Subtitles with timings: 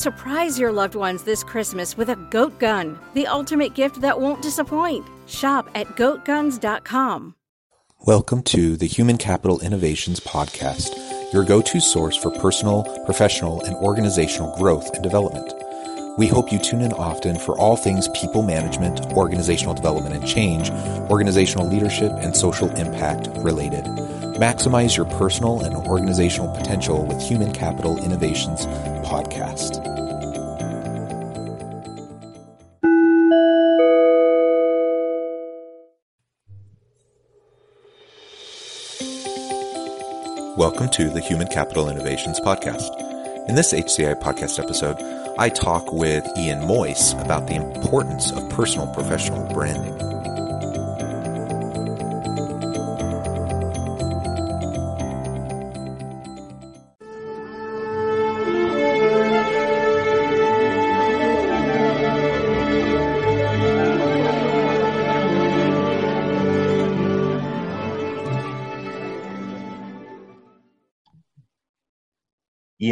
[0.00, 4.40] Surprise your loved ones this Christmas with a goat gun, the ultimate gift that won't
[4.40, 5.06] disappoint.
[5.26, 7.34] Shop at goatguns.com.
[8.06, 10.88] Welcome to the Human Capital Innovations Podcast,
[11.34, 15.52] your go to source for personal, professional, and organizational growth and development.
[16.16, 20.70] We hope you tune in often for all things people management, organizational development and change,
[21.10, 23.84] organizational leadership, and social impact related.
[24.40, 28.64] Maximize your personal and organizational potential with Human Capital Innovations
[29.04, 29.76] Podcast.
[40.56, 42.98] Welcome to the Human Capital Innovations Podcast.
[43.46, 44.96] In this HCI podcast episode,
[45.38, 50.19] I talk with Ian Moyse about the importance of personal professional branding.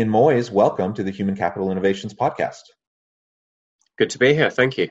[0.08, 2.62] Ian Moyse, welcome to the Human Capital Innovations Podcast.
[3.98, 4.48] Good to be here.
[4.48, 4.88] Thank you.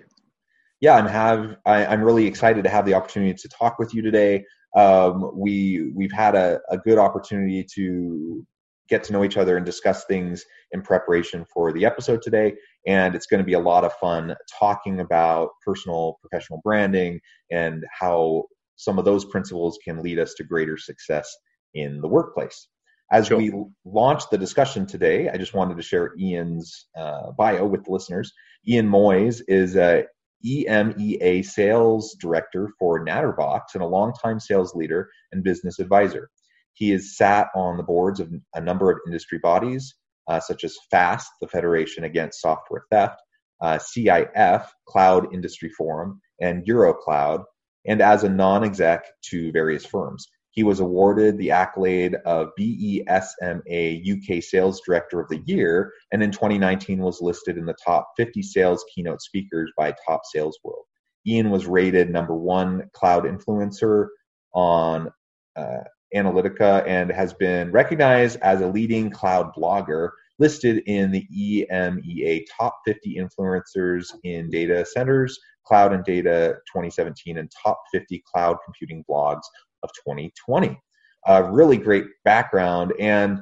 [0.79, 4.03] Yeah, I'm have I, am really excited to have the opportunity to talk with you
[4.03, 4.45] today.
[4.75, 8.45] Um, we we've had a, a good opportunity to
[8.89, 12.53] get to know each other and discuss things in preparation for the episode today.
[12.85, 17.83] And it's going to be a lot of fun talking about personal professional branding and
[17.91, 18.43] how
[18.75, 21.35] some of those principles can lead us to greater success
[21.73, 22.67] in the workplace.
[23.11, 23.37] As sure.
[23.37, 23.53] we
[23.85, 28.33] launch the discussion today, I just wanted to share Ian's uh, bio with the listeners.
[28.67, 30.05] Ian Moyse is a
[30.45, 36.29] EMEA sales director for Natterbox and a longtime sales leader and business advisor.
[36.73, 39.95] He has sat on the boards of a number of industry bodies,
[40.27, 43.19] uh, such as FAST, the Federation Against Software Theft,
[43.61, 47.43] uh, CIF, Cloud Industry Forum, and EuroCloud,
[47.87, 50.27] and as a non exec to various firms.
[50.57, 56.31] He was awarded the accolade of BESMA UK Sales Director of the Year, and in
[56.31, 60.85] 2019 was listed in the top 50 sales keynote speakers by Top Sales World.
[61.27, 64.07] Ian was rated number one cloud influencer
[64.55, 65.11] on
[65.55, 65.83] uh,
[66.15, 70.09] Onalytica and has been recognized as a leading cloud blogger,
[70.39, 77.51] listed in the EMEA Top 50 Influencers in Data Centers, Cloud and Data 2017, and
[77.63, 79.43] Top 50 Cloud Computing Blogs
[79.87, 80.79] of 2020.
[81.25, 83.39] A really great background, and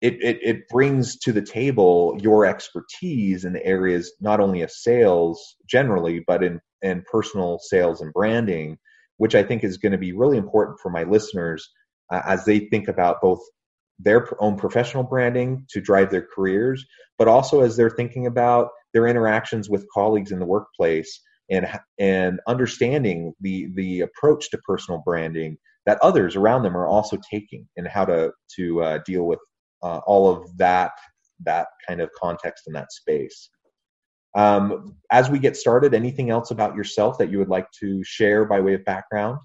[0.00, 4.70] it, it, it brings to the table your expertise in the areas not only of
[4.70, 8.78] sales generally, but in, in personal sales and branding,
[9.16, 11.70] which I think is going to be really important for my listeners
[12.10, 13.40] uh, as they think about both
[13.98, 16.84] their own professional branding to drive their careers,
[17.16, 21.20] but also as they're thinking about their interactions with colleagues in the workplace
[21.50, 21.66] and
[21.98, 27.66] and understanding the the approach to personal branding that others around them are also taking
[27.76, 29.40] and how to to uh, deal with
[29.82, 30.92] uh, all of that
[31.44, 33.50] that kind of context in that space.
[34.34, 38.44] Um, as we get started, anything else about yourself that you would like to share
[38.44, 39.38] by way of background?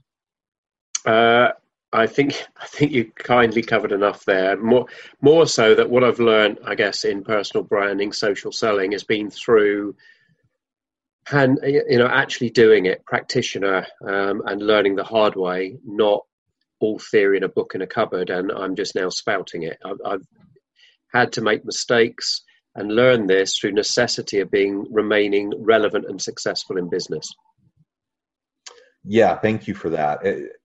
[1.05, 1.49] Uh,
[1.93, 4.57] I think I think you kindly covered enough there.
[4.57, 4.85] More
[5.21, 9.29] more so that what I've learned, I guess, in personal branding, social selling, has been
[9.29, 9.95] through
[11.31, 16.21] and you know actually doing it practitioner um, and learning the hard way not
[16.79, 19.77] all theory in a book in a cupboard and i'm just now spouting it.
[19.83, 20.27] I've, I've,
[21.13, 22.43] had to make mistakes
[22.75, 27.33] and learn this through necessity of being remaining relevant and successful in business.
[29.05, 30.19] Yeah thank you for that.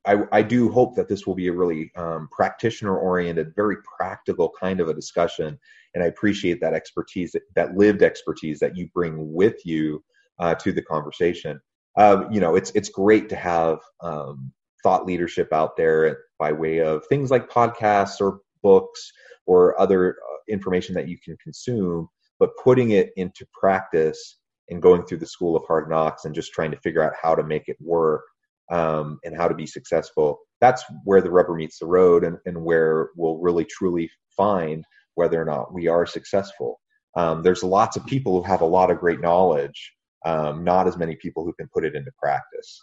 [0.04, 4.52] I, I do hope that this will be a really um, practitioner oriented very practical
[4.60, 5.58] kind of a discussion
[5.94, 10.02] and i appreciate that expertise that lived expertise that you bring with you
[10.38, 11.60] uh, to the conversation.
[11.96, 14.52] Uh, you know, it's it's great to have um,
[14.82, 19.12] thought leadership out there by way of things like podcasts or books
[19.46, 22.08] or other uh, information that you can consume,
[22.38, 24.38] but putting it into practice
[24.70, 27.34] and going through the school of hard knocks and just trying to figure out how
[27.34, 28.22] to make it work
[28.70, 30.38] um, and how to be successful.
[30.60, 35.40] That's where the rubber meets the road and, and where we'll really truly find whether
[35.40, 36.80] or not we are successful.
[37.16, 39.92] Um, there's lots of people who have a lot of great knowledge,
[40.24, 42.82] um, not as many people who can put it into practice.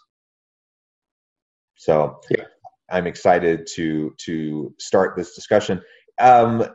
[1.76, 2.44] So yeah.
[2.90, 5.80] I'm excited to to start this discussion.
[6.18, 6.66] Um,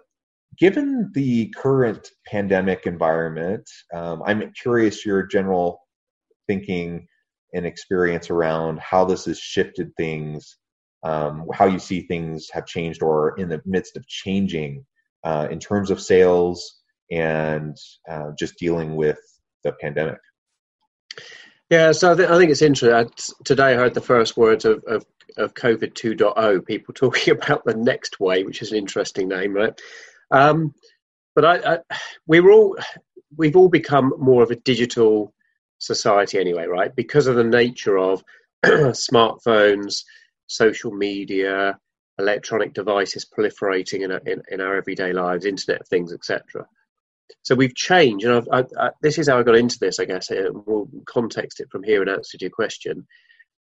[0.57, 5.81] given the current pandemic environment, um, I'm curious your general
[6.47, 7.07] thinking
[7.53, 10.57] and experience around how this has shifted things,
[11.03, 14.85] um, how you see things have changed or in the midst of changing
[15.23, 17.77] uh, in terms of sales and
[18.09, 19.19] uh, just dealing with
[19.63, 20.19] the pandemic.
[21.69, 23.33] Yeah, so I, th- I think it's interesting.
[23.44, 25.06] today I heard the first words of, of,
[25.38, 29.79] of COVID 2.0, people talking about the next way, which is an interesting name, right?
[30.31, 30.73] Um,
[31.35, 31.79] but I, I,
[32.27, 32.77] we were all,
[33.35, 35.33] we've all become more of a digital
[35.79, 36.95] society anyway, right?
[36.95, 38.23] Because of the nature of
[38.65, 40.03] smartphones,
[40.47, 41.77] social media,
[42.19, 46.65] electronic devices proliferating in, in, in our everyday lives, Internet of Things, etc.
[47.44, 50.30] So we've changed, and I, I, this is how I got into this, I guess.
[50.30, 53.06] We'll context it from here and answer to your question.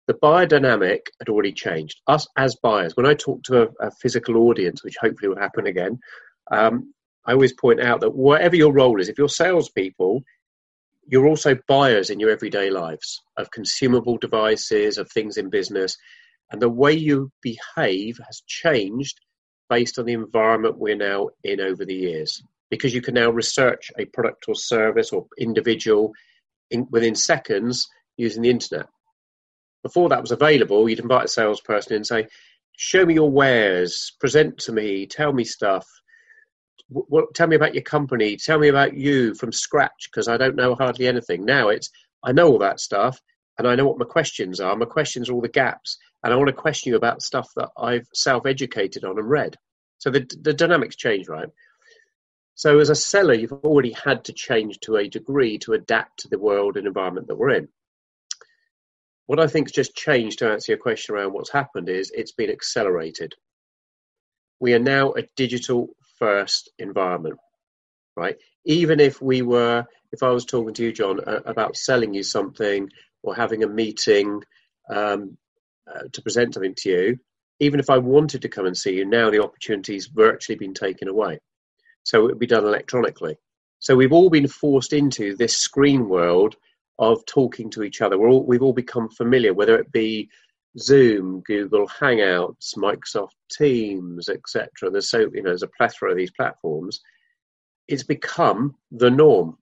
[0.07, 2.01] The buyer dynamic had already changed.
[2.07, 5.67] Us as buyers, when I talk to a, a physical audience, which hopefully will happen
[5.67, 5.99] again,
[6.51, 6.93] um,
[7.25, 10.23] I always point out that whatever your role is, if you're salespeople,
[11.07, 15.95] you're also buyers in your everyday lives of consumable devices, of things in business.
[16.51, 19.19] And the way you behave has changed
[19.69, 22.41] based on the environment we're now in over the years.
[22.69, 26.13] Because you can now research a product or service or individual
[26.71, 28.87] in, within seconds using the internet.
[29.83, 32.27] Before that was available, you'd invite a salesperson in and say,
[32.77, 35.87] Show me your wares, present to me, tell me stuff
[37.33, 40.75] tell me about your company, tell me about you from scratch because I don't know
[40.75, 41.45] hardly anything.
[41.45, 41.89] Now it's
[42.23, 43.19] I know all that stuff
[43.57, 44.75] and I know what my questions are.
[44.75, 47.69] My questions are all the gaps, and I want to question you about stuff that
[47.77, 49.55] I've self-educated on and read.
[49.97, 51.47] So the the dynamics change, right?
[52.55, 56.29] So as a seller, you've already had to change to a degree to adapt to
[56.29, 57.67] the world and environment that we're in.
[59.25, 62.49] What I think's just changed to answer your question around what's happened is it's been
[62.49, 63.33] accelerated.
[64.61, 67.35] We are now a digital first environment,
[68.15, 68.37] right?
[68.63, 72.23] Even if we were, if I was talking to you, John, uh, about selling you
[72.23, 72.89] something
[73.21, 74.41] or having a meeting
[74.89, 75.37] um,
[75.93, 77.19] uh, to present something to you,
[77.59, 81.09] even if I wanted to come and see you, now the opportunity's virtually been taken
[81.09, 81.39] away.
[82.05, 83.37] So it would be done electronically.
[83.79, 86.55] So we've all been forced into this screen world
[86.97, 88.17] of talking to each other.
[88.17, 90.29] We're all, we've all become familiar, whether it be
[90.77, 94.69] Zoom, Google Hangouts, Microsoft Teams, etc.
[94.91, 97.01] There's so you know there's a plethora of these platforms.
[97.87, 99.57] It's become the norm.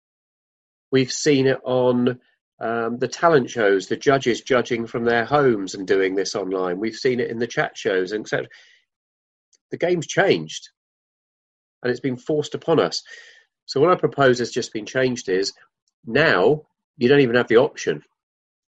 [0.92, 2.20] We've seen it on
[2.60, 6.80] um, the talent shows, the judges judging from their homes and doing this online.
[6.80, 8.48] We've seen it in the chat shows, etc.
[9.72, 10.70] The game's changed,
[11.84, 13.04] and it's been forced upon us.
[13.66, 15.54] So what I propose has just been changed is
[16.06, 16.64] now
[16.98, 18.04] you don't even have the option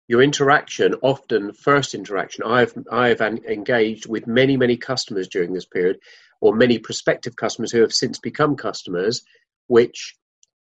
[0.08, 5.98] your interaction, often first interaction, I've I've engaged with many many customers during this period,
[6.42, 9.24] or many prospective customers who have since become customers,
[9.68, 10.16] which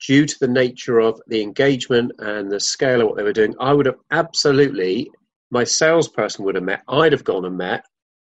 [0.04, 3.54] due to the nature of the engagement and the scale of what they were doing,
[3.60, 5.10] I would have absolutely
[5.50, 6.82] my salesperson would have met.
[6.88, 7.84] I'd have gone and met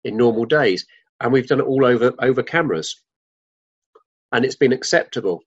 [0.05, 0.87] in normal days,
[1.21, 3.03] and we've done it all over over cameras,
[4.33, 5.43] and it's been acceptable,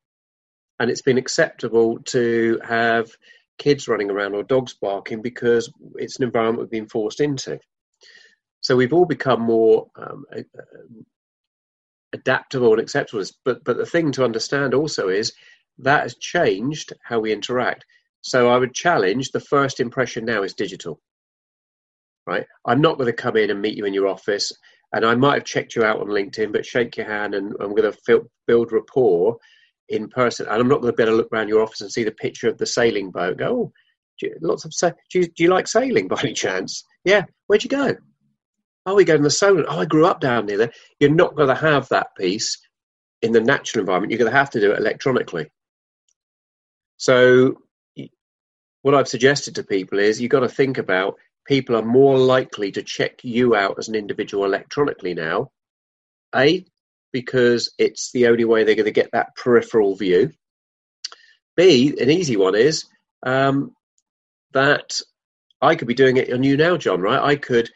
[0.79, 3.11] and it's been acceptable to have
[3.57, 7.59] kids running around or dogs barking because it's an environment we've been forced into.
[8.61, 10.25] So we've all become more um,
[12.13, 13.23] adaptable and acceptable.
[13.43, 15.33] But but the thing to understand also is
[15.79, 17.85] that has changed how we interact.
[18.21, 20.99] So I would challenge the first impression now is digital.
[22.27, 22.45] Right?
[22.65, 24.51] I'm not going to come in and meet you in your office,
[24.93, 27.73] and I might have checked you out on LinkedIn, but shake your hand and I'm
[27.75, 29.37] going to build rapport
[29.89, 31.91] in person, and I'm not going to be able to look around your office and
[31.91, 33.37] see the picture of the sailing boat.
[33.37, 33.73] Go, oh,
[34.21, 36.83] you, lots of sa- do you, do you like sailing by any chance?
[37.03, 37.95] Yeah, where'd you go?
[38.85, 39.67] Oh, we go to the Solent.
[39.69, 40.71] Oh, I grew up down near there.
[40.99, 42.57] You're not going to have that piece
[43.21, 44.11] in the natural environment.
[44.11, 45.51] You're going to have to do it electronically.
[46.97, 47.57] So,
[48.81, 51.17] what I've suggested to people is you've got to think about
[51.51, 55.51] people are more likely to check you out as an individual electronically now.
[56.33, 56.65] A,
[57.11, 60.31] because it's the only way they're going to get that peripheral view.
[61.57, 62.85] B, an easy one is
[63.23, 63.75] um,
[64.53, 65.01] that
[65.61, 67.01] I could be doing it on you now, John.
[67.01, 67.21] Right?
[67.21, 67.69] I could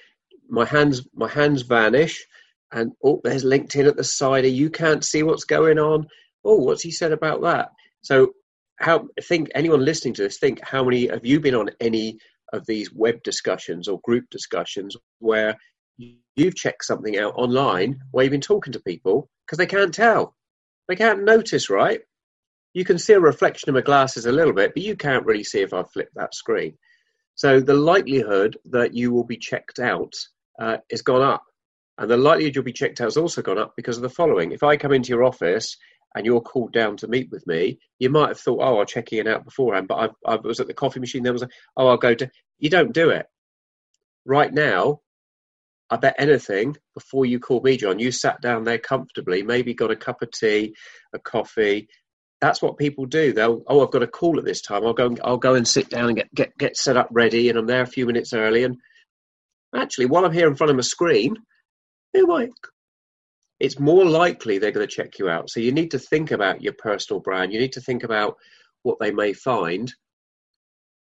[0.48, 2.26] my hands my hands vanish,
[2.72, 4.46] and oh, there's LinkedIn at the side.
[4.46, 6.08] You can't see what's going on.
[6.46, 7.72] Oh, what's he said about that?
[8.04, 8.36] So,
[8.78, 12.20] how think anyone listening to this think how many have you been on any
[12.54, 15.58] of these web discussions or group discussions where
[15.98, 20.36] you've checked something out online where you've been talking to people because they can't tell.
[20.88, 22.02] They can't notice, right?
[22.76, 25.46] you can see a reflection of my glasses a little bit, but you can't really
[25.46, 26.78] see if I flip that screen.
[27.34, 30.14] So the likelihood that you will be checked out
[30.60, 31.44] uh, is gone up.
[31.98, 34.52] And the likelihood you'll be checked out has also gone up because of the following.
[34.52, 35.78] If I come into your office
[36.16, 39.12] and you're called down to meet with me, you might have thought, oh, I'll check
[39.12, 41.24] in out beforehand, but I, I was at the coffee machine.
[41.24, 42.30] There was a, oh, I'll go to.
[42.58, 43.26] You don't do it.
[44.26, 45.02] Right now,
[45.90, 49.92] I bet anything before you called me, John, you sat down there comfortably, maybe got
[49.92, 50.74] a cup of tea,
[51.14, 51.90] a coffee.
[52.42, 53.34] That's what people do.
[53.34, 54.86] They'll, oh, I've got a call at this time.
[54.86, 57.50] I'll go, and, I'll go and sit down and get, get, get set up ready,
[57.50, 58.64] and I'm there a few minutes early.
[58.64, 58.78] And
[59.76, 61.36] actually, while I'm here in front of my screen,
[62.14, 62.50] they might
[63.66, 65.50] it's more likely they're going to check you out.
[65.50, 67.52] So you need to think about your personal brand.
[67.52, 68.38] You need to think about
[68.84, 69.92] what they may find.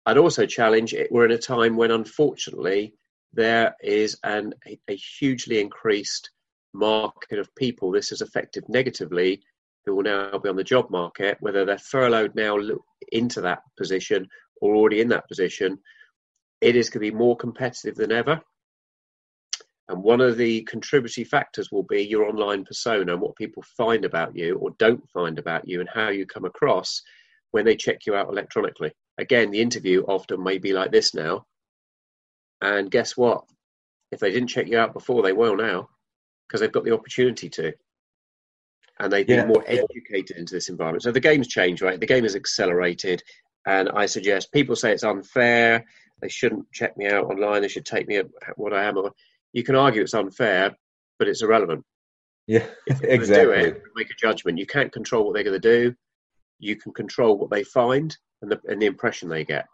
[0.05, 1.11] I'd also challenge it.
[1.11, 2.93] We're in a time when, unfortunately,
[3.33, 6.29] there is an, a, a hugely increased
[6.73, 9.41] market of people this has affected negatively
[9.85, 12.57] who will now be on the job market, whether they're furloughed now
[13.11, 14.27] into that position
[14.61, 15.77] or already in that position.
[16.61, 18.41] It is going to be more competitive than ever.
[19.87, 24.03] And one of the contributory factors will be your online persona and what people find
[24.03, 27.01] about you or don't find about you and how you come across
[27.51, 28.91] when they check you out electronically.
[29.17, 31.45] Again, the interview often may be like this now.
[32.61, 33.43] And guess what?
[34.11, 35.89] If they didn't check you out before, they will now
[36.47, 37.73] because they've got the opportunity to.
[38.99, 41.03] And they've been more educated into this environment.
[41.03, 41.99] So the game's changed, right?
[41.99, 43.21] The game is accelerated.
[43.67, 45.85] And I suggest people say it's unfair.
[46.21, 47.61] They shouldn't check me out online.
[47.61, 48.97] They should take me at what I am
[49.55, 50.75] you can argue it's unfair,
[51.17, 51.83] but it's irrelevant.
[52.45, 53.69] Yeah, exactly.
[53.69, 54.59] It, make a judgment.
[54.59, 55.95] You can't control what they're going to do.
[56.59, 59.65] You can control what they find and the and the impression they get.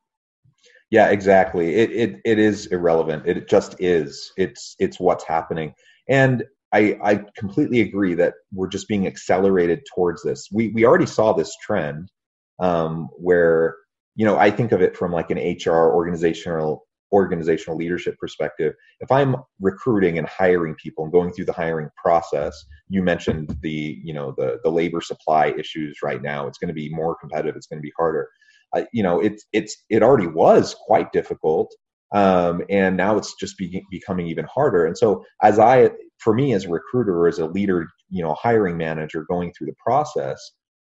[0.92, 1.76] Yeah, exactly.
[1.76, 3.24] It it it is irrelevant.
[3.26, 4.32] It just is.
[4.38, 5.74] It's it's what's happening.
[6.08, 10.48] And I I completely agree that we're just being accelerated towards this.
[10.52, 12.12] We we already saw this trend
[12.60, 13.78] um, where
[14.16, 19.12] you know I think of it from like an HR organizational organizational leadership perspective if
[19.12, 24.14] i'm recruiting and hiring people and going through the hiring process you mentioned the you
[24.14, 26.46] know the the labor supply issues right now.
[26.46, 27.56] It's going to be more competitive.
[27.56, 28.28] It's going to be harder.
[28.76, 31.74] Uh, you know it's it's it already was quite difficult
[32.14, 34.86] um, and now it's just be, becoming even harder.
[34.86, 35.90] And so as i
[36.20, 39.68] for me as a recruiter or as a leader you know hiring manager going through
[39.68, 40.40] the process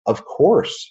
[0.07, 0.91] of course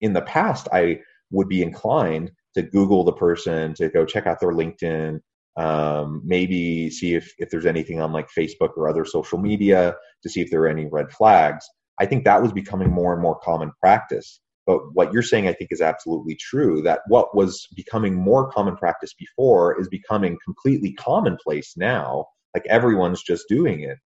[0.00, 0.98] in the past i
[1.30, 5.20] would be inclined to Google the person, to go check out their LinkedIn,
[5.56, 10.28] um, maybe see if, if there's anything on like Facebook or other social media to
[10.28, 11.64] see if there are any red flags.
[12.00, 14.40] I think that was becoming more and more common practice.
[14.66, 18.76] But what you're saying, I think, is absolutely true that what was becoming more common
[18.76, 22.26] practice before is becoming completely commonplace now.
[22.54, 23.98] Like everyone's just doing it.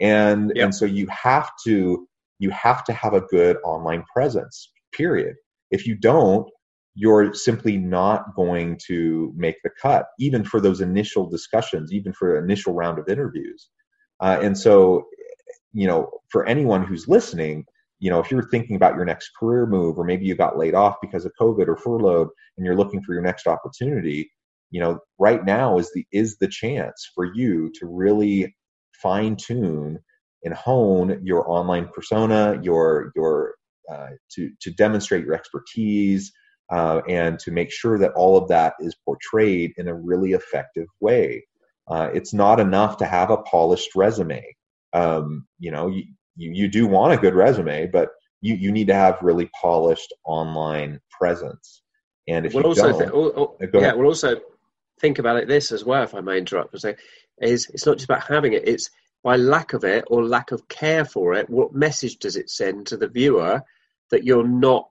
[0.00, 0.64] And, yep.
[0.64, 2.06] and so you have to,
[2.38, 5.34] you have to have a good online presence, period.
[5.70, 6.48] If you don't,
[6.94, 12.38] you're simply not going to make the cut, even for those initial discussions, even for
[12.38, 13.68] initial round of interviews.
[14.20, 15.04] Uh, and so,
[15.72, 17.64] you know, for anyone who's listening,
[17.98, 20.74] you know, if you're thinking about your next career move, or maybe you got laid
[20.74, 24.30] off because of COVID or furloughed, and you're looking for your next opportunity,
[24.70, 28.54] you know, right now is the is the chance for you to really
[28.92, 29.98] fine tune
[30.44, 33.54] and hone your online persona, your your
[33.92, 36.32] uh, to to demonstrate your expertise,
[36.70, 40.86] uh, and to make sure that all of that is portrayed in a really effective
[41.00, 41.44] way.
[41.88, 44.42] Uh, it's not enough to have a polished resume.
[44.92, 46.04] Um, you know, you,
[46.36, 50.12] you, you do want a good resume, but you, you need to have really polished
[50.24, 51.82] online presence.
[52.26, 54.40] And if we'll you also don't, th- oh, oh, yeah, we'll also
[55.00, 56.96] think about it this as well, if I may interrupt and say,
[57.40, 58.90] is it's not just about having it, it's
[59.22, 62.86] by lack of it or lack of care for it, what message does it send
[62.86, 63.62] to the viewer
[64.10, 64.88] that you're not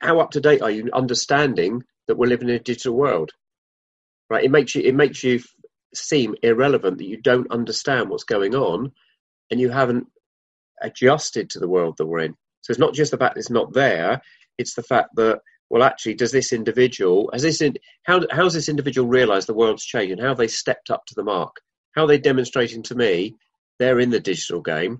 [0.00, 3.32] how up to date are you understanding that we're living in a digital world?
[4.30, 4.44] Right?
[4.44, 5.40] It makes you it makes you
[5.94, 8.92] seem irrelevant that you don't understand what's going on,
[9.50, 10.06] and you haven't
[10.82, 12.36] adjusted to the world that we're in.
[12.62, 14.20] So it's not just the fact it's not there;
[14.58, 15.40] it's the fact that
[15.70, 19.84] well, actually, does this individual has this in, how how's this individual realised the world's
[19.84, 21.56] changed and how have they stepped up to the mark?
[21.94, 23.34] How are they demonstrating to me
[23.78, 24.98] they're in the digital game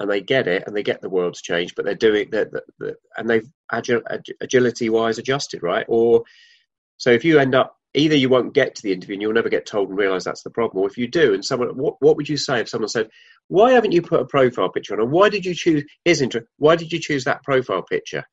[0.00, 2.48] and they get it and they get the world's change, but they're doing that,
[3.16, 4.02] and they've agil,
[4.40, 5.84] agility wise adjusted, right?
[5.88, 6.24] Or
[6.96, 9.48] so if you end up either you won't get to the interview and you'll never
[9.50, 12.16] get told and realize that's the problem, or if you do, and someone, what, what
[12.16, 13.10] would you say if someone said,
[13.48, 15.00] "Why haven't you put a profile picture on?
[15.00, 15.84] And why did you choose?
[16.04, 16.48] Here's interesting.
[16.56, 18.24] Why did you choose that profile picture?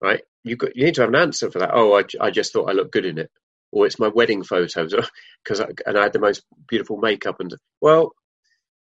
[0.00, 0.22] Right?
[0.44, 1.70] You got, you need to have an answer for that.
[1.72, 3.30] Oh, I, I just thought I looked good in it,
[3.72, 4.94] or it's my wedding photos
[5.44, 8.12] because and I had the most beautiful makeup and well,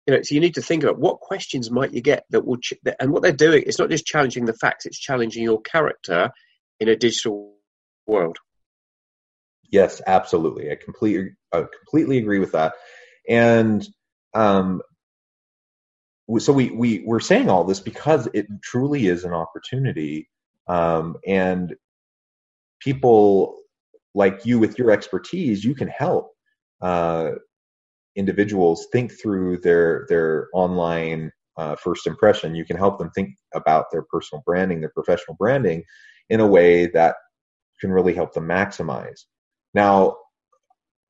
[0.07, 2.59] you know, so you need to think about what questions might you get that will,
[2.59, 3.65] ch- and what they're doing.
[3.67, 6.31] It's not just challenging the facts; it's challenging your character
[6.81, 7.55] in a digital
[8.07, 8.37] world.
[9.71, 10.71] Yes, absolutely.
[10.71, 12.75] I completely, I completely agree with that.
[13.29, 13.87] And
[14.35, 14.83] um,
[16.39, 20.29] so we we we're saying all this because it truly is an opportunity,
[20.69, 21.75] um, and
[22.81, 23.59] people
[24.15, 26.33] like you with your expertise, you can help
[26.81, 27.33] uh,
[28.17, 32.55] individuals think through their their online uh, first impression.
[32.55, 35.85] You can help them think about their personal branding, their professional branding,
[36.29, 37.17] in a way that
[37.81, 39.21] can really help them maximize.
[39.75, 40.17] Now,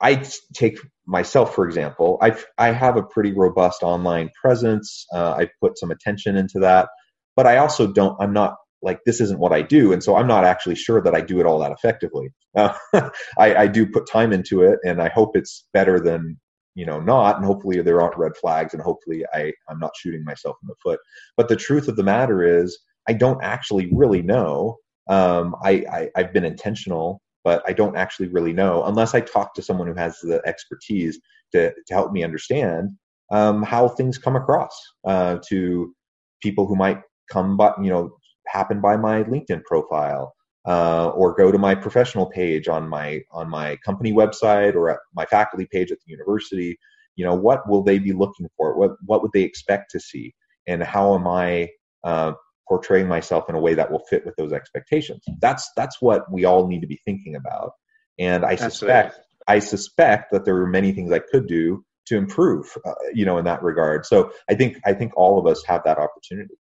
[0.00, 2.18] I take myself for example.
[2.20, 5.06] I I have a pretty robust online presence.
[5.12, 6.88] Uh, I put some attention into that,
[7.36, 8.16] but I also don't.
[8.20, 11.14] I'm not like this isn't what I do, and so I'm not actually sure that
[11.14, 12.32] I do it all that effectively.
[12.56, 12.74] Uh,
[13.38, 16.38] I, I do put time into it, and I hope it's better than
[16.74, 20.24] you know not and hopefully there aren't red flags and hopefully i i'm not shooting
[20.24, 21.00] myself in the foot.
[21.36, 22.78] But the truth of the matter is
[23.08, 24.78] i don't actually really know.
[25.08, 29.54] Um, I, I i've been intentional but i don't actually really know unless i talk
[29.54, 31.20] to someone who has the expertise
[31.52, 32.90] to to help me understand
[33.30, 35.94] um, how things come across uh, to
[36.42, 37.00] people who might
[37.30, 38.10] come but you know
[38.46, 40.34] happen by my linkedin profile
[40.66, 44.98] uh, or go to my professional page on my on my company website or at
[45.14, 46.78] my faculty page at the university
[47.16, 48.76] you know what will they be looking for?
[48.76, 50.34] What what would they expect to see?
[50.66, 51.70] And how am i
[52.02, 52.32] uh,
[52.68, 55.22] portraying myself in a way that will fit with those expectations?
[55.40, 57.72] That's that's what we all need to be thinking about.
[58.18, 58.70] And i Absolutely.
[58.70, 63.24] suspect i suspect that there are many things i could do to improve uh, you
[63.24, 64.06] know in that regard.
[64.06, 66.54] So i think i think all of us have that opportunity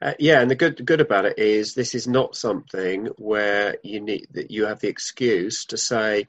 [0.00, 4.00] Uh, yeah, and the good good about it is this is not something where you
[4.00, 6.28] need that you have the excuse to say,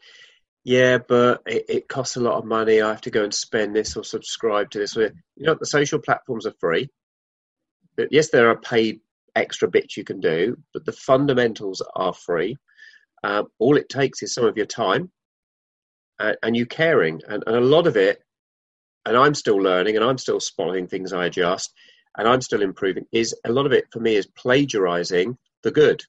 [0.64, 2.82] yeah, but it, it, costs a lot of money.
[2.82, 4.96] I have to go and spend this or subscribe to this.
[4.96, 6.90] You know, the social platforms are free.
[7.96, 9.02] But yes, there are paid
[9.36, 12.58] extra bits you can do, but the fundamentals are free.
[13.24, 15.12] Um, all it takes is some of your time
[16.20, 18.24] uh, and you caring, and, and a lot of it.
[19.06, 21.72] And I'm still learning, and I'm still spotting things I adjust
[22.20, 26.04] and I'm still improving, is a lot of it for me is plagiarizing the good.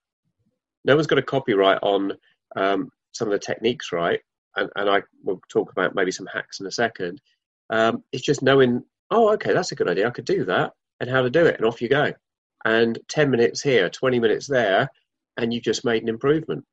[0.85, 2.13] No one's got a copyright on
[2.57, 4.19] um, some of the techniques, right?
[4.57, 7.21] And, and I will talk about maybe some hacks in a second.
[7.71, 10.09] Um, it's just knowing, oh, okay, that's a good idea.
[10.09, 12.13] I could do that, and how to do it, and off you go.
[12.65, 14.91] And 10 minutes here, 20 minutes there,
[15.37, 16.65] and you've just made an improvement.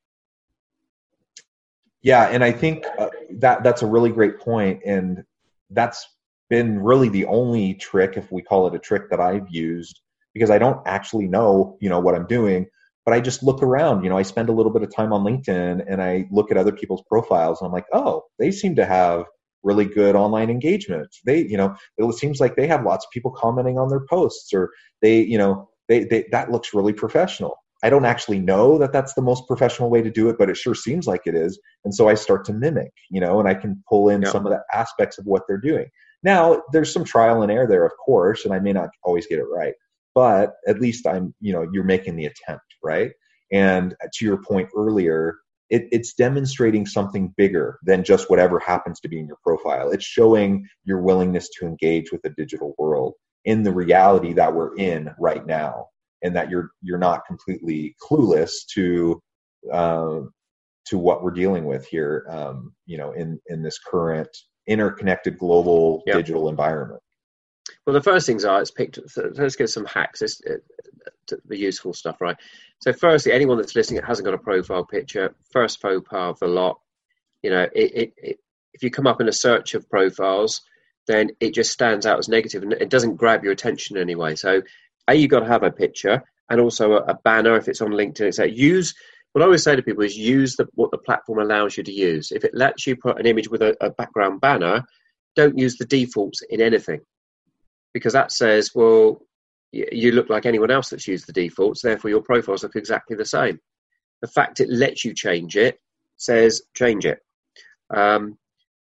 [2.02, 5.23] Yeah, and I think uh, that that's a really great point, and
[5.69, 6.08] that's
[6.49, 10.01] been really the only trick, if we call it a trick, that I've used
[10.33, 12.67] because I don't actually know, you know, what I'm doing,
[13.05, 14.03] but I just look around.
[14.03, 16.57] You know, I spend a little bit of time on LinkedIn and I look at
[16.57, 19.25] other people's profiles and I'm like, oh, they seem to have
[19.63, 21.07] really good online engagement.
[21.25, 24.53] They, you know, it seems like they have lots of people commenting on their posts
[24.53, 27.57] or they, you know, they, they that looks really professional.
[27.83, 30.57] I don't actually know that that's the most professional way to do it, but it
[30.57, 31.60] sure seems like it is.
[31.86, 34.31] And so I start to mimic, you know, and I can pull in yeah.
[34.31, 35.86] some of the aspects of what they're doing.
[36.23, 39.39] Now, there's some trial and error there, of course, and I may not always get
[39.39, 39.73] it right,
[40.15, 43.12] but at least I'm, you know, you're making the attempt, right?
[43.51, 45.38] And to your point earlier,
[45.69, 49.91] it, it's demonstrating something bigger than just whatever happens to be in your profile.
[49.91, 53.13] It's showing your willingness to engage with the digital world
[53.45, 55.88] in the reality that we're in right now,
[56.23, 59.21] and that you're you're not completely clueless to
[59.71, 60.21] uh,
[60.86, 62.25] to what we're dealing with here.
[62.30, 64.30] Um, you know, in in this current
[64.67, 66.17] interconnected global yep.
[66.17, 67.01] digital environment?
[67.86, 68.99] Well, the first things are it's picked.
[69.08, 70.21] So let's get some hacks.
[70.21, 70.58] It's, uh,
[71.45, 72.38] the useful stuff, right?
[72.80, 76.39] So, firstly, anyone that's listening that hasn't got a profile picture, first faux pas of
[76.39, 76.80] the lot.
[77.43, 78.39] You know, it, it, it,
[78.73, 80.62] if you come up in a search of profiles,
[81.08, 84.36] then it just stands out as negative and it doesn't grab your attention anyway.
[84.36, 84.62] So,
[85.08, 87.91] a you've got to have a picture and also a, a banner if it's on
[87.91, 88.34] LinkedIn.
[88.34, 88.93] So use
[89.34, 91.92] what I always say to people is use the, what the platform allows you to
[91.92, 92.32] use.
[92.32, 94.84] If it lets you put an image with a, a background banner,
[95.36, 97.02] don't use the defaults in anything
[97.94, 99.22] because that says, well,
[99.72, 103.26] you look like anyone else that's used the defaults, therefore your profiles look exactly the
[103.26, 103.60] same.
[104.22, 105.80] The fact it lets you change it
[106.18, 107.20] says change it.
[107.96, 108.38] Um,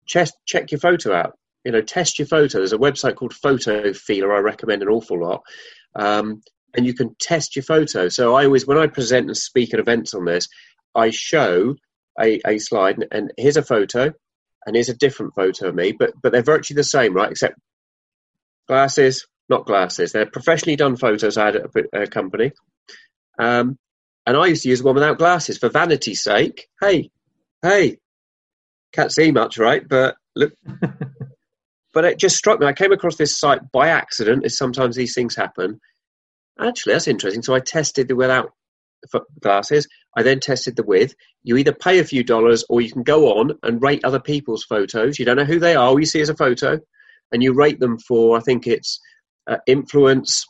[0.06, 1.38] check, check your photo out.
[1.64, 2.60] You know, test your photo.
[2.60, 5.42] There's a website called Photofeeler I recommend an awful lot.
[5.96, 6.42] Um,
[6.76, 8.10] and you can test your photo.
[8.10, 10.48] So I always, when I present and speak at events on this,
[10.94, 11.76] I show
[12.20, 14.14] a, a slide, and here's a photo,
[14.66, 17.32] and here's a different photo of me, but but they're virtually the same, right?
[17.32, 17.60] Except
[18.68, 20.12] glasses, not glasses.
[20.12, 22.52] They're professionally done photos I had at a, a company.
[23.38, 23.78] Um,
[24.26, 26.68] and I used to use one without glasses for vanity's sake.
[26.82, 27.12] Hey,
[27.62, 27.98] hey,
[28.92, 29.88] can't see much, right?
[29.88, 30.54] But look,
[31.94, 32.66] but it just struck me.
[32.66, 35.80] I came across this site by accident, as sometimes these things happen.
[36.60, 37.41] Actually, that's interesting.
[37.41, 38.52] So I tested the without
[39.41, 39.88] glasses.
[40.15, 41.13] I then tested the with.
[41.44, 44.63] You either pay a few dollars or you can go on and rate other people's
[44.63, 45.20] photos.
[45.20, 45.86] You don't know who they are.
[45.86, 46.80] All you see is a photo,
[47.32, 49.00] and you rate them for I think it's
[49.48, 50.46] uh, influence,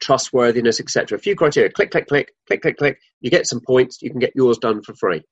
[0.00, 1.18] trustworthiness, etc.
[1.18, 1.70] A few criteria.
[1.70, 2.98] Click, click, click, click, click, click.
[3.20, 4.00] You get some points.
[4.02, 5.22] You can get yours done for free.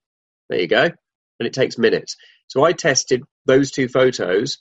[0.48, 0.84] There you go.
[0.84, 2.16] And it takes minutes.
[2.48, 4.58] So I tested those two photos,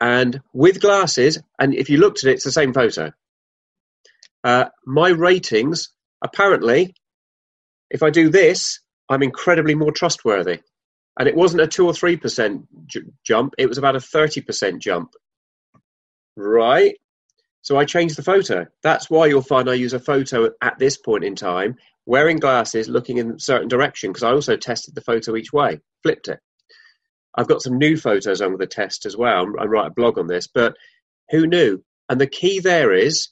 [0.00, 3.12] and with glasses, and if you looked at it, it's the same photo.
[4.44, 5.88] Uh, my ratings
[6.22, 6.94] apparently
[7.94, 10.60] if I do this, I'm incredibly more trustworthy.
[11.18, 15.10] And it wasn't a 2 or 3% j- jump, it was about a 30% jump.
[16.36, 16.96] Right?
[17.62, 18.66] So I changed the photo.
[18.82, 22.88] That's why you'll find I use a photo at this point in time, wearing glasses,
[22.88, 26.40] looking in a certain direction, because I also tested the photo each way, flipped it.
[27.36, 29.46] I've got some new photos going to test as well.
[29.58, 30.74] I write a blog on this, but
[31.30, 31.82] who knew?
[32.08, 33.28] And the key there is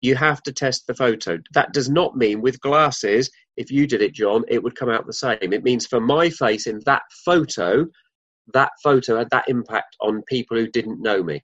[0.00, 1.38] you have to test the photo.
[1.52, 5.06] That does not mean with glasses, if you did it, John, it would come out
[5.06, 5.52] the same.
[5.52, 7.86] It means for my face in that photo,
[8.54, 11.42] that photo had that impact on people who didn't know me.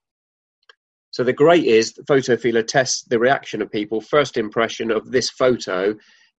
[1.10, 5.30] So the great is the Photofeeler tests the reaction of people, first impression of this
[5.30, 5.92] photo.
[5.92, 5.98] Do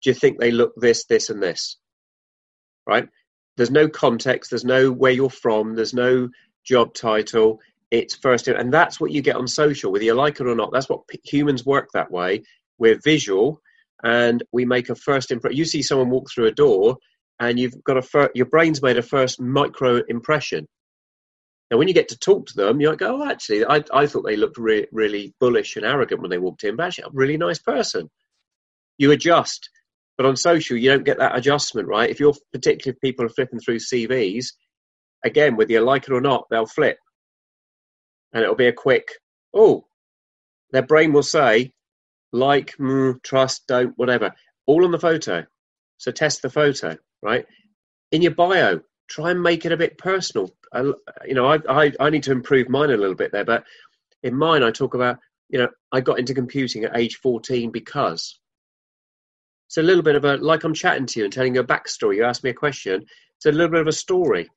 [0.10, 1.78] you think they look this, this, and this?
[2.88, 3.08] Right?
[3.56, 6.30] There's no context, there's no where you're from, there's no
[6.66, 7.60] job title
[7.92, 10.72] it's first and that's what you get on social whether you like it or not.
[10.74, 12.44] That's what humans work that way.
[12.78, 13.62] We're visual
[14.04, 16.98] and we make a first impression you see someone walk through a door
[17.40, 20.68] and you've got a fir- your brain's made a first micro impression.
[21.72, 24.06] Now when you get to talk to them you might go oh actually i, I
[24.06, 27.12] thought they looked re- really bullish and arrogant when they walked in but actually a
[27.14, 28.10] really nice person.
[28.98, 29.70] You adjust
[30.18, 32.10] but on social you don't get that adjustment right?
[32.10, 34.48] If you're particularly if people are flipping through cvs
[35.24, 36.98] again whether you like it or not they'll flip
[38.34, 39.10] and it'll be a quick,
[39.54, 39.86] oh,
[40.72, 41.72] their brain will say,
[42.32, 44.34] like, mm, trust, don't, whatever,
[44.66, 45.46] all on the photo.
[45.98, 47.46] So test the photo, right?
[48.12, 50.52] In your bio, try and make it a bit personal.
[50.76, 53.64] You know, I, I, I need to improve mine a little bit there, but
[54.24, 58.40] in mine, I talk about, you know, I got into computing at age 14 because.
[59.68, 61.66] It's a little bit of a, like I'm chatting to you and telling you a
[61.66, 62.16] backstory.
[62.16, 63.06] You ask me a question.
[63.38, 64.50] It's a little bit of a story.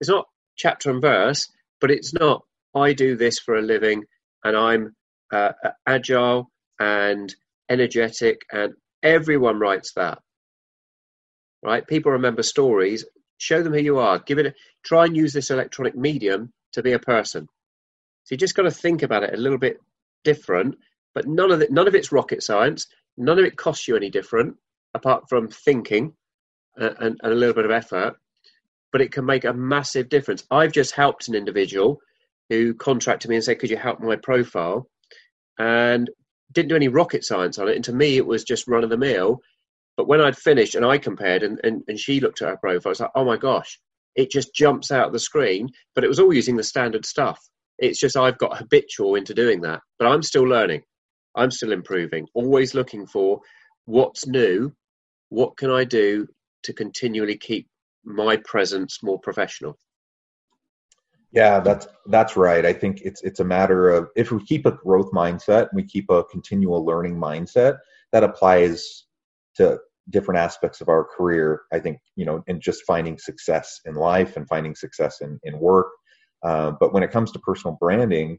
[0.00, 2.44] It's not chapter and verse, but it's not
[2.76, 4.04] I do this for a living
[4.44, 4.94] and I'm
[5.32, 5.52] uh,
[5.86, 7.34] agile and
[7.68, 10.18] energetic, and everyone writes that.
[11.62, 11.86] Right?
[11.86, 13.04] People remember stories.
[13.38, 14.18] Show them who you are.
[14.20, 14.46] Give it.
[14.46, 17.48] A, try and use this electronic medium to be a person.
[18.24, 19.80] So you just got to think about it a little bit
[20.22, 20.76] different.
[21.14, 21.72] But none of it.
[21.72, 22.86] None of it's rocket science.
[23.16, 24.56] None of it costs you any different,
[24.94, 26.12] apart from thinking
[26.76, 28.14] and, and, and a little bit of effort.
[28.92, 30.44] But it can make a massive difference.
[30.50, 32.00] I've just helped an individual
[32.50, 34.88] who contacted me and said, "Could you help my profile?"
[35.58, 36.10] And
[36.52, 37.76] didn't do any rocket science on it.
[37.76, 39.40] And to me, it was just run of the mill.
[39.96, 42.90] But when I'd finished and I compared, and, and, and she looked at her profile,
[42.90, 43.78] I was like, "Oh my gosh!"
[44.14, 45.68] It just jumps out of the screen.
[45.94, 47.40] But it was all using the standard stuff.
[47.78, 49.80] It's just I've got habitual into doing that.
[49.98, 50.82] But I'm still learning.
[51.34, 52.26] I'm still improving.
[52.34, 53.40] Always looking for
[53.84, 54.72] what's new.
[55.28, 56.26] What can I do
[56.62, 57.68] to continually keep
[58.04, 59.78] my presence more professional?
[61.32, 62.64] Yeah, that's that's right.
[62.64, 65.84] I think it's it's a matter of if we keep a growth mindset and we
[65.84, 67.78] keep a continual learning mindset,
[68.12, 69.04] that applies
[69.56, 69.78] to
[70.10, 71.62] different aspects of our career.
[71.72, 75.58] I think you know, and just finding success in life and finding success in in
[75.58, 75.88] work.
[76.42, 78.38] Uh, but when it comes to personal branding,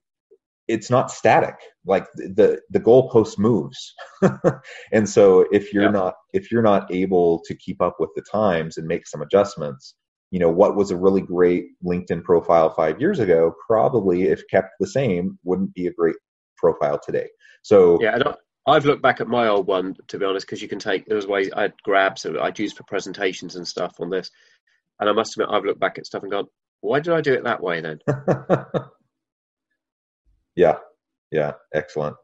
[0.67, 1.55] it's not static.
[1.85, 3.93] Like the the goalpost moves,
[4.91, 5.91] and so if you're yeah.
[5.91, 9.95] not if you're not able to keep up with the times and make some adjustments,
[10.31, 14.71] you know what was a really great linkedin profile five years ago probably if kept
[14.79, 16.15] the same wouldn't be a great
[16.57, 17.27] profile today.
[17.61, 18.17] So yeah
[18.67, 21.15] i've looked back at my old one to be honest because you can take there
[21.15, 24.29] was ways i'd grab so i'd use for presentations and stuff on this.
[24.99, 26.47] And i must admit i've looked back at stuff and gone
[26.81, 27.99] why did i do it that way then?
[30.55, 30.77] Yeah
[31.31, 32.15] yeah excellent.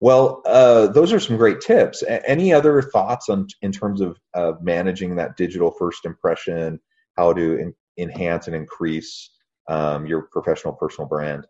[0.00, 2.02] Well, uh, those are some great tips.
[2.02, 6.80] A- any other thoughts on in terms of uh, managing that digital first impression
[7.16, 9.30] how to in, enhance and increase
[9.68, 11.46] um, your professional personal brand?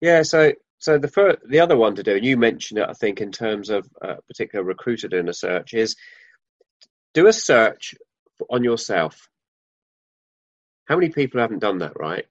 [0.00, 3.20] Yeah, so so the the other one to do, and you mentioned it, I think,
[3.20, 5.96] in terms of a particular recruiter doing a search, is
[7.14, 7.94] do a search
[8.50, 9.28] on yourself.
[10.86, 12.26] How many people haven't done that, right?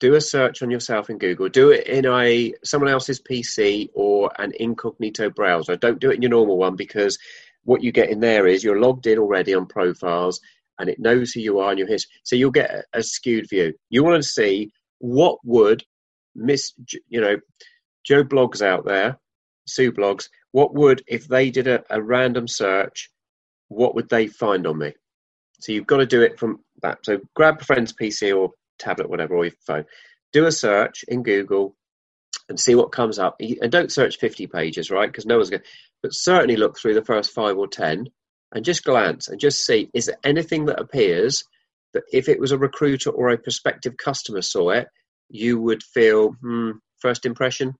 [0.00, 1.48] Do a search on yourself in Google.
[1.48, 5.76] Do it in a someone else's PC or an incognito browser.
[5.76, 7.18] Don't do it in your normal one because
[7.64, 10.40] what you get in there is you're logged in already on profiles
[10.78, 12.10] and it knows who you are and your history.
[12.22, 13.74] So you'll get a, skewed view.
[13.90, 15.82] You want to see what would
[16.34, 16.72] miss,
[17.08, 17.36] you know,
[18.04, 19.18] Joe Bloggs out there,
[19.66, 23.10] Sue Bloggs, what would, if they did a, a random search,
[23.68, 24.92] what would they find on me?
[25.60, 26.98] So you've got to do it from that.
[27.04, 29.84] So grab a friend's PC or tablet, whatever, or your phone.
[30.32, 31.74] Do a search in Google
[32.48, 33.40] and see what comes up.
[33.40, 35.10] And don't search 50 pages, right?
[35.10, 35.68] Because no one's going to,
[36.02, 38.08] but certainly look through the first five or 10
[38.52, 41.44] and just glance and just see is there anything that appears
[41.94, 44.88] that if it was a recruiter or a prospective customer saw it,
[45.28, 47.74] you would feel, hmm, first impression?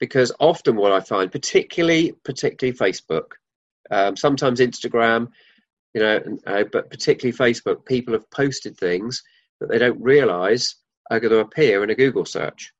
[0.00, 3.32] Because often what I find, particularly particularly Facebook,
[3.90, 5.28] um, sometimes Instagram,
[5.94, 9.22] you know, uh, but particularly Facebook, people have posted things
[9.60, 10.76] that they don't realise
[11.10, 12.72] are going to appear in a Google search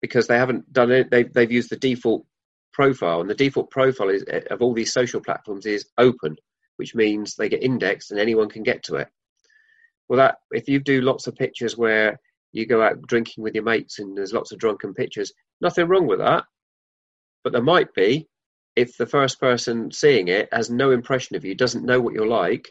[0.00, 1.10] because they haven't done it.
[1.10, 2.26] They've, they've used the default
[2.74, 6.36] profile, and the default profile is, of all these social platforms is open,
[6.76, 9.08] which means they get indexed and anyone can get to it.
[10.08, 12.20] Well, that if you do lots of pictures where
[12.52, 16.06] you go out drinking with your mates and there's lots of drunken pictures, nothing wrong
[16.06, 16.44] with that.
[17.42, 18.28] But there might be
[18.76, 22.26] if the first person seeing it has no impression of you, doesn't know what you're
[22.26, 22.70] like,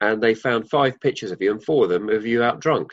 [0.00, 2.92] and they found five pictures of you and four of them of you out drunk.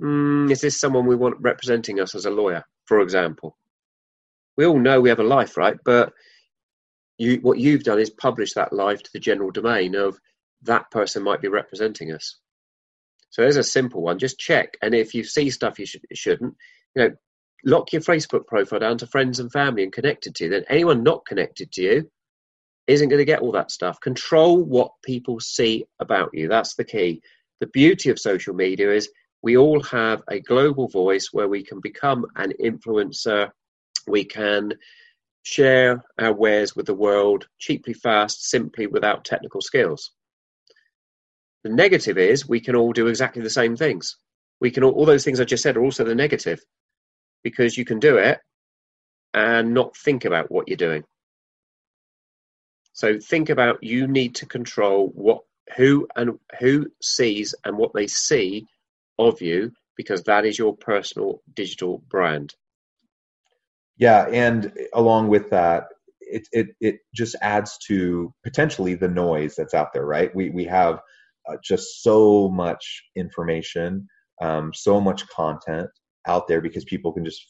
[0.00, 3.56] Mm, is this someone we want representing us as a lawyer, for example?
[4.58, 5.76] We all know we have a life, right?
[5.84, 6.12] But
[7.16, 10.18] you, what you've done is publish that life to the general domain of
[10.62, 12.36] that person might be representing us.
[13.30, 14.18] So there's a simple one.
[14.18, 16.54] Just check, and if you see stuff you should, shouldn't,
[16.94, 17.10] you know,
[17.64, 20.50] lock your Facebook profile down to friends and family and connected to you.
[20.50, 22.10] Then anyone not connected to you
[22.88, 24.00] isn't going to get all that stuff.
[24.00, 26.48] Control what people see about you.
[26.48, 27.22] That's the key.
[27.60, 29.10] The beauty of social media is
[29.42, 33.50] we all have a global voice where we can become an influencer.
[34.08, 34.74] We can
[35.42, 40.10] share our wares with the world cheaply, fast, simply, without technical skills.
[41.64, 44.16] The negative is we can all do exactly the same things.
[44.60, 46.60] We can all, all those things I just said are also the negative
[47.42, 48.40] because you can do it
[49.34, 51.04] and not think about what you're doing.
[52.92, 55.42] So think about you need to control what
[55.76, 58.66] who and who sees and what they see
[59.18, 62.54] of you because that is your personal digital brand.
[63.98, 65.86] Yeah, and along with that,
[66.20, 70.34] it it it just adds to potentially the noise that's out there, right?
[70.34, 71.00] We we have
[71.48, 74.08] uh, just so much information,
[74.42, 75.90] um, so much content
[76.26, 77.44] out there because people can just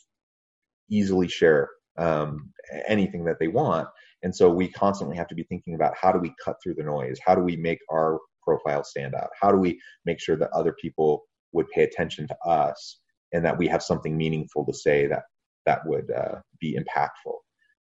[0.91, 2.53] easily share um,
[2.89, 3.89] anything that they want,
[4.23, 6.85] and so we constantly have to be thinking about how do we cut through the
[6.85, 7.19] noise?
[7.25, 9.31] How do we make our profile stand out?
[9.41, 13.01] How do we make sure that other people would pay attention to us
[13.33, 15.25] and that we have something meaningful to say that
[15.67, 17.35] that would uh, be impactful.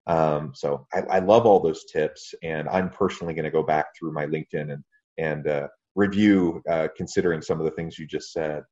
[0.06, 3.86] Um, so I, I, love all those tips, and I'm personally going to go back
[3.98, 4.84] through my LinkedIn and
[5.16, 8.64] and uh, review, uh, considering some of the things you just said.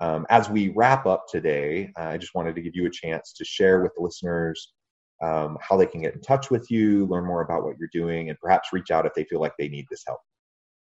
[0.00, 3.44] Um, as we wrap up today, I just wanted to give you a chance to
[3.44, 4.72] share with the listeners
[5.22, 8.30] um, how they can get in touch with you, learn more about what you're doing,
[8.30, 10.20] and perhaps reach out if they feel like they need this help.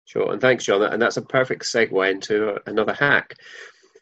[0.05, 0.81] Sure, and thanks, John.
[0.81, 3.35] And that's a perfect segue into another hack.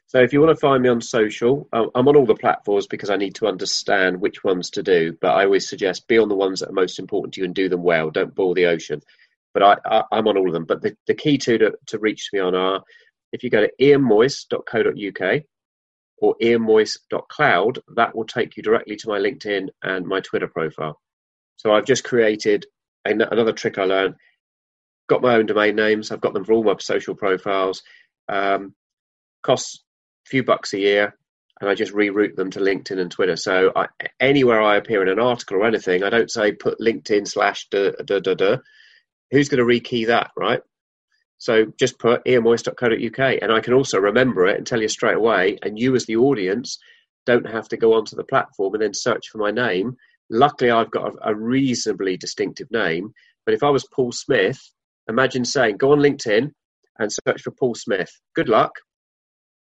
[0.10, 3.12] So, if you want to find me on social, I'm on all the platforms because
[3.12, 5.16] I need to understand which ones to do.
[5.22, 7.54] But I always suggest be on the ones that are most important to you and
[7.54, 8.10] do them well.
[8.10, 9.04] Don't boil the ocean.
[9.54, 10.66] But I, am on all of them.
[10.66, 12.82] But the, the key two to, to reach me on are
[13.34, 15.44] if you go to ianmoyse.co.uk
[16.18, 21.00] or ianmoyse.cloud, that will take you directly to my LinkedIn and my Twitter profile.
[21.58, 22.66] So I've just created
[23.06, 24.16] another trick I learned
[25.08, 26.10] got my own domain names.
[26.10, 27.84] I've got them for all my social profiles.
[28.28, 28.74] Um,
[29.44, 29.84] costs
[30.30, 31.16] few bucks a year,
[31.60, 33.36] and I just reroute them to LinkedIn and Twitter.
[33.36, 33.88] So I,
[34.20, 37.92] anywhere I appear in an article or anything, I don't say put LinkedIn slash da
[38.06, 38.58] da da da.
[39.32, 40.62] Who's going to rekey that, right?
[41.38, 45.58] So just put ianmoyse.co.uk, and I can also remember it and tell you straight away.
[45.62, 46.78] And you, as the audience,
[47.26, 49.96] don't have to go onto the platform and then search for my name.
[50.30, 53.14] Luckily, I've got a, a reasonably distinctive name.
[53.46, 54.60] But if I was Paul Smith,
[55.10, 56.52] Imagine saying, go on LinkedIn
[57.00, 58.12] and search for Paul Smith.
[58.36, 58.72] Good luck.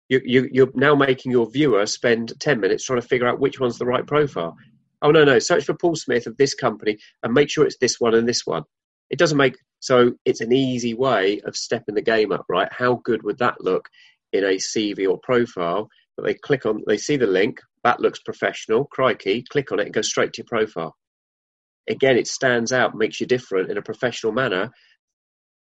[0.10, 3.60] You, you, you're now making your viewer spend 10 minutes trying to figure out which
[3.60, 4.56] one's the right profile.
[5.02, 8.00] Oh, no, no, search for Paul Smith of this company and make sure it's this
[8.00, 8.64] one and this one.
[9.10, 12.70] It doesn't make so it's an easy way of stepping the game up, right?
[12.72, 13.90] How good would that look
[14.34, 15.88] in a CV or profile?
[16.18, 19.86] That they click on, they see the link, that looks professional, crikey, click on it
[19.86, 20.96] and go straight to your profile.
[21.88, 24.72] Again, it stands out, makes you different in a professional manner,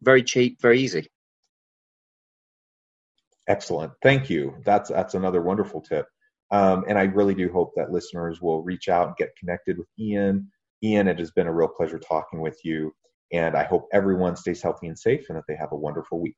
[0.01, 1.07] very cheap, very easy.
[3.49, 3.91] Excellent.
[4.03, 4.55] Thank you.
[4.65, 6.05] That's that's another wonderful tip.
[6.51, 9.87] Um, and I really do hope that listeners will reach out and get connected with
[9.99, 10.49] Ian.
[10.83, 12.93] Ian, it has been a real pleasure talking with you.
[13.33, 16.37] And I hope everyone stays healthy and safe and that they have a wonderful week.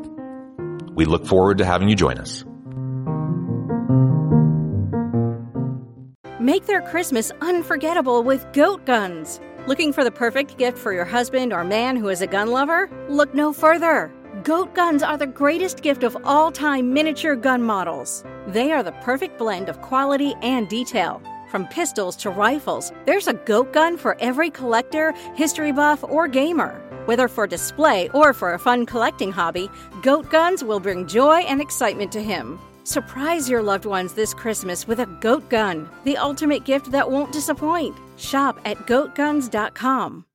[0.95, 2.45] We look forward to having you join us.
[6.39, 9.39] Make their Christmas unforgettable with Goat Guns.
[9.67, 12.89] Looking for the perfect gift for your husband or man who is a gun lover?
[13.09, 14.11] Look no further.
[14.43, 18.23] Goat guns are the greatest gift of all time miniature gun models.
[18.47, 21.21] They are the perfect blend of quality and detail.
[21.49, 26.81] From pistols to rifles, there's a goat gun for every collector, history buff, or gamer.
[27.05, 29.69] Whether for display or for a fun collecting hobby,
[30.01, 32.59] Goat Guns will bring joy and excitement to him.
[32.83, 37.31] Surprise your loved ones this Christmas with a goat gun, the ultimate gift that won't
[37.31, 37.95] disappoint.
[38.17, 40.25] Shop at goatguns.com.